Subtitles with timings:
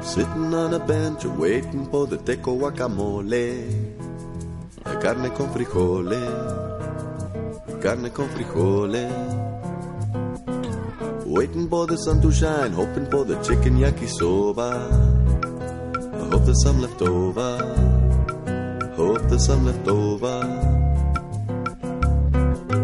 [0.00, 3.68] Sitting on a bench waiting for the teco guacamole.
[5.02, 6.22] Carne con frijoles,
[7.82, 9.12] carne con frijoles.
[11.26, 15.27] Waiting for the sun to shine, hoping for the chicken yakisoba.
[16.48, 17.58] There's some left over.
[18.96, 20.40] Hope there's some left over.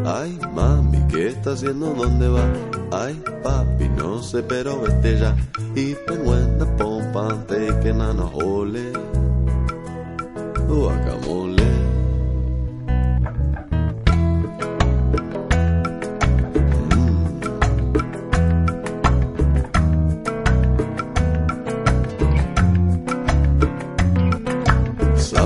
[0.05, 1.95] Ay, mami, ¿qué está haciendo?
[1.95, 2.45] ¿Dónde va?
[2.93, 5.35] Ay, papi, no sé, pero vete ya.
[5.75, 8.93] Even when the pompa and taking on a hole.
[10.69, 11.64] Guacamole.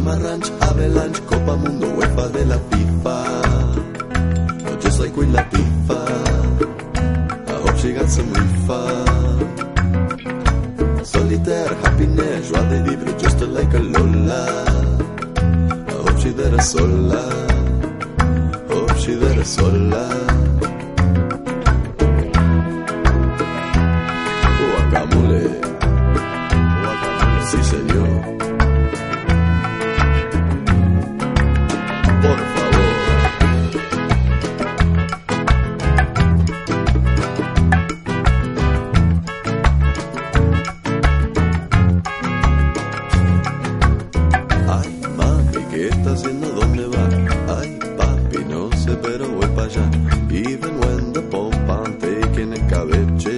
[0.05, 3.17] Ranch, Avalanche, Copa Mundo, UEFA de la FIFA.
[4.67, 6.09] Oh, just like Queen Latifah.
[7.49, 9.47] I hope she got some refund.
[11.05, 14.65] Solitaire, happiness, joie de vivre, just like a Lola.
[15.89, 17.23] I hope she there sola.
[18.69, 20.48] Hope she there sola.
[50.59, 53.37] Even when the pompa I'm taking el cabeche.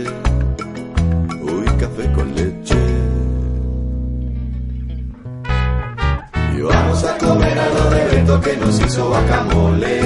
[1.43, 2.83] Uy, café con leche.
[6.57, 10.01] Y vamos a comer a lo de Beto que nos hizo guacamole.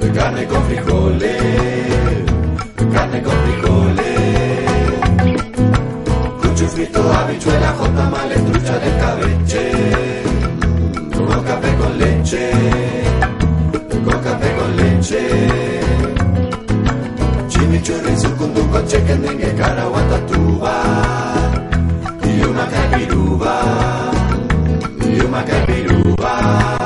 [0.00, 1.42] De carne con frijoles.
[2.76, 4.60] De carne con frijoles.
[6.42, 9.72] Cucho frito, habichuela, jota, male, trucha de cabeche.
[11.16, 12.99] Con café con leche.
[17.80, 21.52] itxurri zukundu kontxeken dinge gara guantatu bat.
[22.28, 24.36] Iumak abiru bat,
[25.08, 26.79] iumak abiru bat.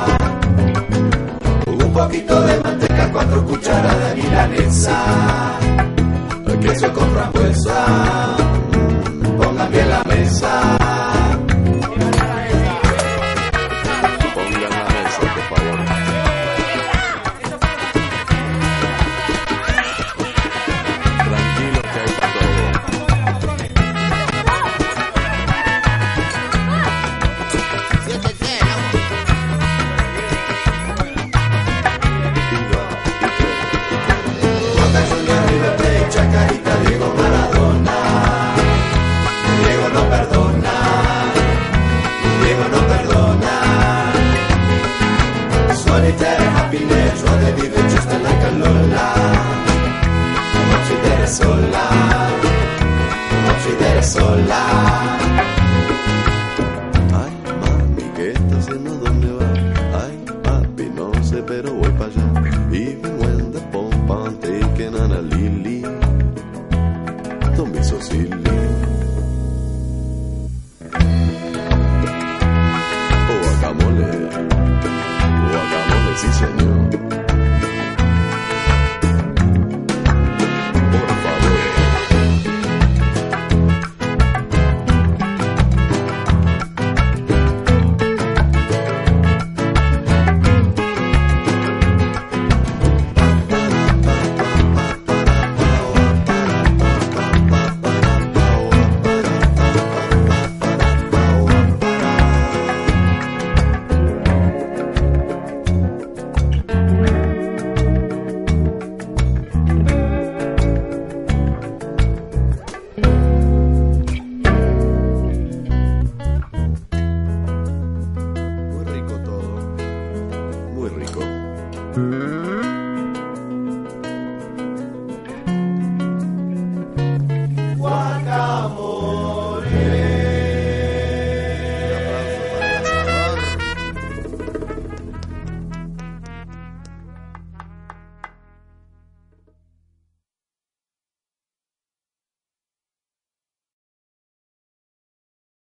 [54.05, 55.54] Sola.